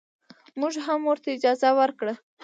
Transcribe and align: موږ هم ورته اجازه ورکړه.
موږ 0.59 0.73
هم 0.85 0.99
ورته 1.09 1.27
اجازه 1.35 1.69
ورکړه. 1.79 2.13